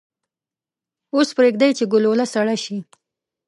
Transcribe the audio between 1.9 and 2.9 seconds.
ګلوله سړه شي.